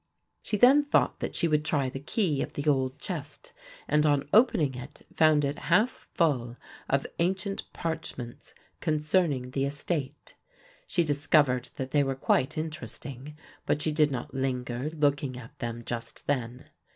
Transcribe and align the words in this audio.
She 0.41 0.57
then 0.57 0.83
thought 0.85 1.19
that 1.19 1.35
she 1.35 1.47
would 1.47 1.63
try 1.63 1.87
the 1.87 1.99
key 1.99 2.41
of 2.41 2.53
the 2.53 2.65
old 2.67 2.97
chest 2.97 3.53
and 3.87 4.03
on 4.03 4.27
opening 4.33 4.73
it 4.73 5.05
found 5.15 5.45
it 5.45 5.59
half 5.69 6.07
full 6.15 6.57
of 6.89 7.05
ancient 7.19 7.61
parchments 7.71 8.55
concerning 8.79 9.51
the 9.51 9.63
estate. 9.65 10.33
She 10.87 11.03
discovered 11.03 11.69
that 11.75 11.91
they 11.91 12.03
were 12.03 12.15
quite 12.15 12.57
interesting, 12.57 13.37
but 13.67 13.79
she 13.83 13.91
did 13.91 14.09
not 14.09 14.33
linger 14.33 14.89
looking 14.89 15.37
at 15.37 15.59
them 15.59 15.83
just 15.85 16.25
then. 16.25 16.71